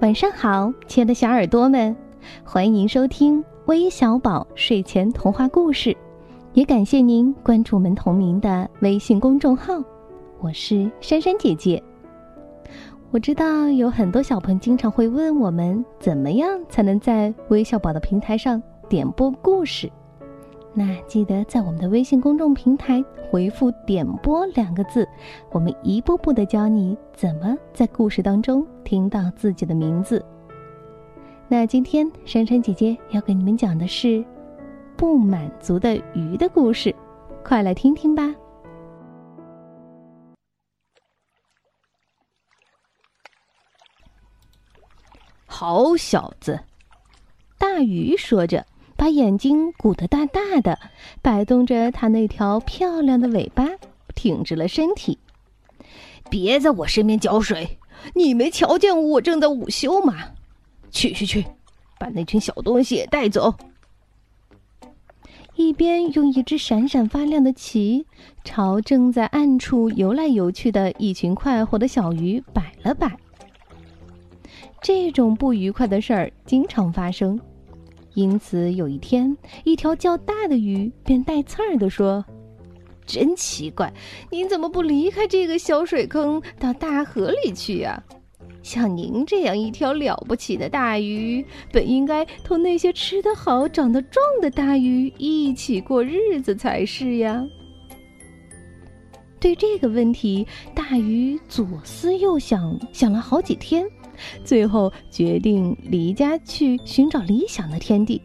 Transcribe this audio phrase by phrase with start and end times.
[0.00, 1.96] 晚上好，亲爱的小耳朵们，
[2.44, 5.96] 欢迎收听微小宝睡前童话故事，
[6.52, 9.74] 也感谢您关注我们同名的微信公众号。
[10.40, 11.82] 我是珊珊姐姐。
[13.12, 19.90] 我知道有很多小朋友经常会问我们，怎么样才能在微小宝的平台上点播故事？
[20.76, 25.08] 那记得在我们的微信公众平台回复“点播”两个字，
[25.52, 30.24] 我们一步步的教你怎么在故事当中听到自己的名字。
[31.46, 34.24] 那今天珊珊姐姐要给你们讲的是
[34.96, 36.92] 不满足的鱼的故事，
[37.44, 38.34] 快来听听吧。
[45.46, 46.58] 好小子，
[47.58, 48.66] 大鱼说着。
[49.04, 50.78] 把眼睛鼓得大大的，
[51.20, 53.68] 摆动着它那条漂亮的尾巴，
[54.14, 55.18] 挺直了身体。
[56.30, 57.78] 别在我身边搅水！
[58.14, 60.30] 你没瞧见我正在午休吗？
[60.90, 61.44] 去去去，
[61.98, 63.54] 把那群小东西带走！
[65.54, 68.06] 一边用一只闪闪发亮的鳍
[68.42, 73.14] 朝正在暗处游来游去的一群快活的小鱼摆了摆。
[74.80, 77.38] 这种不愉快的事儿经常发生。
[78.14, 82.24] 因此，有一天，一条较大的鱼便带刺儿地说
[83.04, 83.92] ：“真奇怪，
[84.30, 88.02] 您怎么不离开这个小水坑，到大河里去呀？
[88.62, 97.44] 像您这样一条了不起的大鱼，本应该同那些吃得好、长得壮的大鱼一起过日子才是呀。”
[99.38, 103.84] 对这个问题，大鱼左思右想，想了好几天。
[104.44, 108.20] 最后决定离家去寻找理想的天地，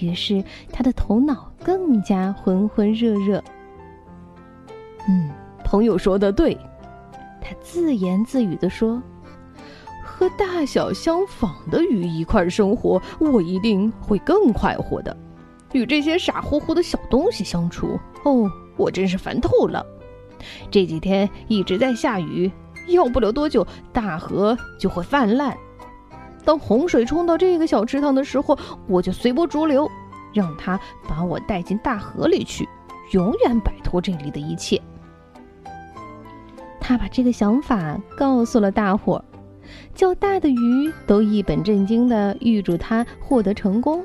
[0.00, 3.42] 于是他的头脑更加浑浑热热。
[5.08, 5.30] 嗯，
[5.64, 6.56] 朋友说的对，
[7.40, 9.02] 他自言自语地说
[10.04, 15.16] ：“和大小相仿的鱼一块生活，我一定会更快活的。
[15.72, 19.84] 与这些傻乎乎的小东西相处，哦，我真是烦透了。
[20.70, 22.50] 这几天一直在下雨。”
[22.88, 25.56] 要不了多久，大河就会泛滥。
[26.44, 29.88] 当洪水冲到这个小池塘的时候，我就随波逐流，
[30.32, 32.66] 让它把我带进大河里去，
[33.12, 34.80] 永远摆脱这里的一切。
[36.80, 39.24] 他把这个想法告诉了大伙儿，
[39.94, 44.02] 较大的鱼都一本正经地预祝他获得成功，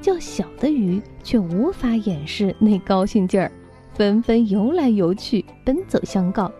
[0.00, 3.52] 较小的鱼却无法掩饰那高兴劲儿，
[3.92, 6.50] 纷纷游来游去，奔走相告。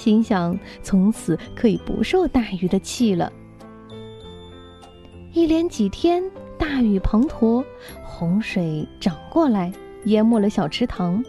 [0.00, 3.30] 心想，从此可以不受大鱼的气了。
[5.34, 6.24] 一连几天，
[6.58, 7.62] 大雨滂沱，
[8.02, 9.70] 洪水涨过来，
[10.06, 11.22] 淹没了小池塘。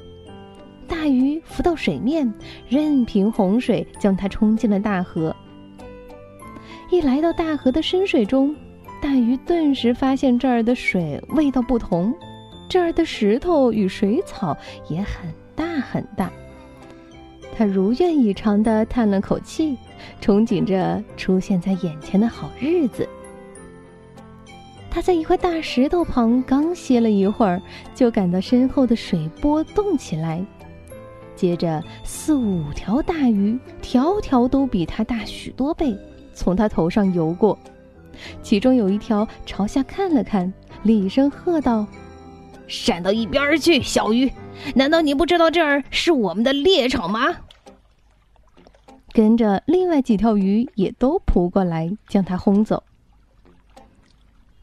[0.87, 2.33] 大鱼浮到水面，
[2.69, 5.35] 任凭洪水将它冲进了大河。
[6.89, 8.55] 一来到大河的深水中，
[9.01, 12.13] 大鱼顿时发现这儿的水味道不同，
[12.69, 14.57] 这儿的石头与水草
[14.89, 16.31] 也很大很大。
[17.61, 19.77] 他如愿以偿地叹了口气，
[20.19, 23.07] 憧憬着出现在眼前的好日子。
[24.89, 27.61] 他在一块大石头旁刚歇了一会儿，
[27.93, 30.43] 就感到身后的水波动起来。
[31.35, 35.95] 接着，四五条大鱼，条条都比他大许多倍，
[36.33, 37.55] 从他头上游过。
[38.41, 40.51] 其中有一条朝下看了看，
[40.81, 41.85] 厉声喝道
[42.67, 44.33] ：“闪到一边去，小鱼！”
[44.73, 47.37] 难道你不知道这儿是我们的猎场吗？
[49.13, 52.81] 跟着另外几条鱼也都扑过来，将它轰走。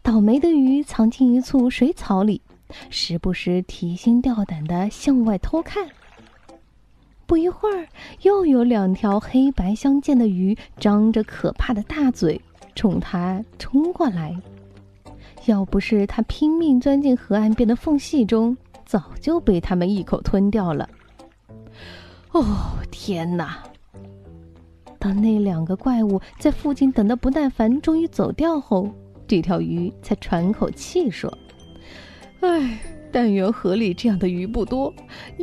[0.02, 2.40] 倒霉的鱼藏进一簇水草里，
[2.88, 5.86] 时不时提心吊胆地向外偷看。
[7.26, 7.86] 不一会儿，
[8.22, 12.40] 又有两条黑白相间的鱼张着可怕的大嘴，
[12.74, 14.34] 冲它冲过来。
[15.44, 20.88] 要不是它拼命钻进河岸边的缝隙中，早就被它们一口吞掉了。
[22.32, 23.62] 哦，天哪！
[25.08, 28.92] 当那两个怪物在附近等得不耐烦，终于走掉后，
[29.26, 31.32] 这条鱼才喘口气说
[32.40, 32.78] ：“唉，
[33.10, 34.92] 但愿河里这样的鱼不多，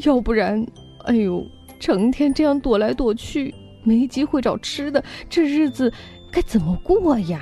[0.04, 0.64] 要不然，
[1.06, 1.44] 哎呦，
[1.80, 5.92] 成天这样躲来躲去，没机会找吃的，这日子
[6.32, 7.42] 该怎么过呀？”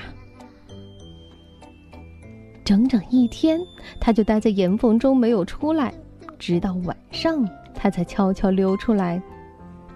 [2.64, 3.60] 整整一天，
[4.00, 5.94] 他就待在岩缝中没有出来，
[6.40, 7.46] 直到晚上，
[7.76, 9.22] 他才悄悄溜出来，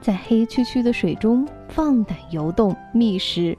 [0.01, 3.57] 在黑黢黢的水中放胆游动觅食。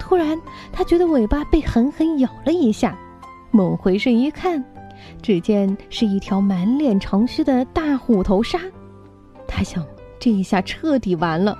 [0.00, 0.40] 突然，
[0.72, 2.98] 他觉得尾巴被狠狠咬了一下，
[3.50, 4.64] 猛回身一看，
[5.20, 8.58] 只见是一条满脸长须的大虎头鲨。
[9.46, 9.84] 他想，
[10.18, 11.56] 这一下彻底完了。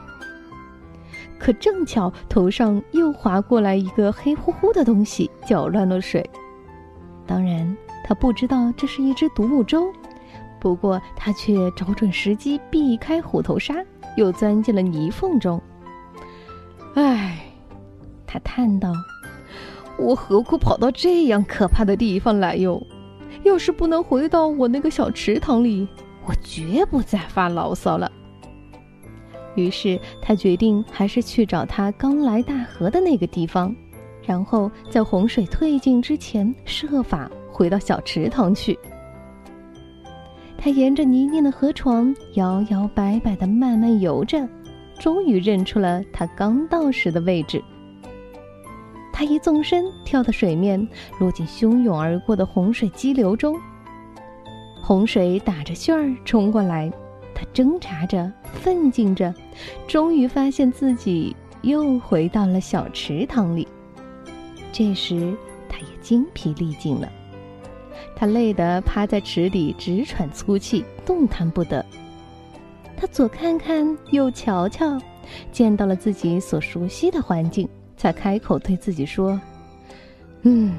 [1.39, 6.29] 可正巧头上又划过来一个黑乎乎的东西，搅乱了水。
[7.27, 9.93] 当然，他不知道这是一只独木舟，
[10.61, 13.75] 不过他却找准时机避开虎头鲨，
[14.17, 15.61] 又钻进了泥缝中。
[16.95, 17.39] 唉，
[18.27, 18.93] 他叹道
[19.99, 22.83] ：“我何苦跑到这样可怕的地方来哟？
[23.45, 25.87] 要是不能回到我那个小池塘里，
[26.27, 28.11] 我绝不再发牢骚了。”
[29.55, 33.75] 于是他决定还是去找他刚来大河的那个地方，
[34.25, 38.79] 然后在洪水退尽之前设法回到小池塘去。
[40.61, 44.47] 他沿着泥泞的河床摇摇摆摆地慢慢游着，
[44.99, 47.63] 终于认出了他刚到时的位置。
[49.13, 50.87] 他一纵身跳到水面，
[51.21, 53.57] 落进汹涌而过的洪水激流中。
[54.83, 56.93] 洪水打着旋儿冲过来。
[57.35, 59.33] 他挣扎着，奋进着，
[59.87, 63.69] 终于发现自己又回到了小池塘里。
[64.73, 65.37] 这时，
[65.69, 67.09] 他也精疲力尽了，
[68.15, 71.85] 他累得趴在池底直喘粗气，动弹不得。
[72.97, 74.99] 他左看看，右瞧瞧，
[75.53, 79.41] 见到了自己所熟悉的环境，才开口对自己说
[80.43, 80.75] ：“嗯，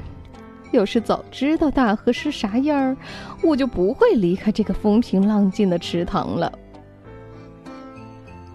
[0.72, 2.96] 要是早知道大河是啥样儿，
[3.42, 6.52] 我就不会离开这个风平浪静的池塘了。”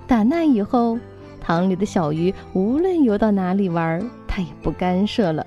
[0.06, 1.00] 打那以后，
[1.42, 5.44] 塘里的小鱼无论游到哪里玩，他也不干涉了。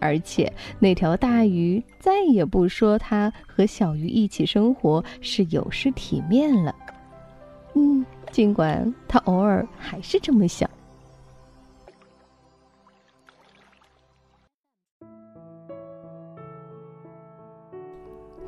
[0.00, 6.74] 而且那条大鱼再也不说他和小鱼一起生活是有失体面了。
[7.74, 10.68] 嗯，尽管他偶尔还是这么想。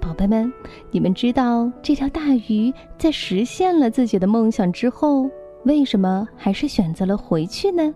[0.01, 0.51] 宝贝们，
[0.91, 5.31] 你们知道这条大鱼在实现了自己的梦想之后，
[5.65, 7.95] 为什么还是选择了回去呢？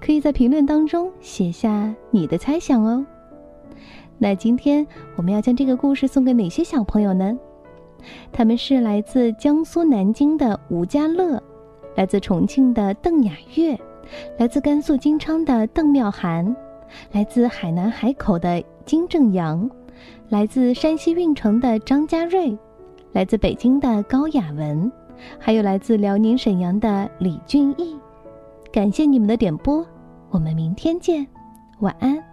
[0.00, 3.04] 可以在评论当中写下你的猜想哦。
[4.18, 4.86] 那今天
[5.16, 7.36] 我们要将这个故事送给哪些小朋友呢？
[8.32, 11.42] 他们是来自江苏南京的吴家乐，
[11.94, 13.78] 来自重庆的邓雅月，
[14.38, 16.54] 来自甘肃金昌的邓妙涵，
[17.12, 19.70] 来自海南海口的金正阳。
[20.30, 22.56] 来自山西运城的张家瑞，
[23.12, 24.90] 来自北京的高雅文，
[25.38, 27.96] 还有来自辽宁沈阳的李俊毅，
[28.72, 29.84] 感谢你们的点播，
[30.30, 31.26] 我们明天见，
[31.80, 32.29] 晚安。